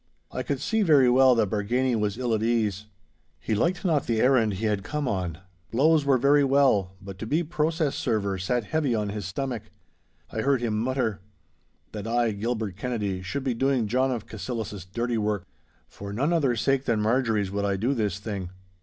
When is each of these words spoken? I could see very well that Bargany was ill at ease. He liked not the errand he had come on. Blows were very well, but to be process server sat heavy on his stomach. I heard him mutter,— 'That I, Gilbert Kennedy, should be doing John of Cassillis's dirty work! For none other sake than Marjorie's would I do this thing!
I 0.31 0.41
could 0.41 0.59
see 0.59 0.81
very 0.81 1.11
well 1.11 1.35
that 1.35 1.51
Bargany 1.51 1.95
was 1.95 2.17
ill 2.17 2.33
at 2.33 2.41
ease. 2.41 2.87
He 3.39 3.53
liked 3.53 3.85
not 3.85 4.07
the 4.07 4.19
errand 4.19 4.53
he 4.55 4.65
had 4.65 4.81
come 4.81 5.07
on. 5.07 5.37
Blows 5.69 6.05
were 6.05 6.17
very 6.17 6.43
well, 6.43 6.95
but 6.99 7.19
to 7.19 7.27
be 7.27 7.43
process 7.43 7.93
server 7.95 8.39
sat 8.39 8.63
heavy 8.63 8.95
on 8.95 9.09
his 9.09 9.25
stomach. 9.27 9.69
I 10.31 10.41
heard 10.41 10.59
him 10.59 10.75
mutter,— 10.79 11.19
'That 11.91 12.07
I, 12.07 12.31
Gilbert 12.31 12.77
Kennedy, 12.77 13.21
should 13.21 13.43
be 13.43 13.53
doing 13.53 13.85
John 13.85 14.09
of 14.09 14.25
Cassillis's 14.25 14.85
dirty 14.85 15.19
work! 15.19 15.45
For 15.87 16.11
none 16.11 16.33
other 16.33 16.55
sake 16.55 16.85
than 16.85 16.99
Marjorie's 16.99 17.51
would 17.51 17.63
I 17.65 17.75
do 17.75 17.93
this 17.93 18.17
thing! 18.17 18.49